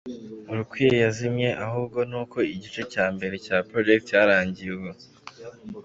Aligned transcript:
urukwiye 0.51 0.95
yazimye, 1.05 1.49
ahubwo 1.65 1.99
ni 2.09 2.15
uko 2.21 2.37
igice 2.53 2.81
cya 2.93 3.05
mbere 3.15 3.35
cya 3.45 3.57
projet 3.67 3.99
cyarangiye, 4.09 4.71
ubu. 4.77 4.91